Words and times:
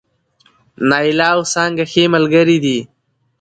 نايله 0.89 1.25
او 1.33 1.39
څانګه 1.53 1.83
ښې 1.91 2.03
ملګرې 2.15 2.57
دي 2.63 2.79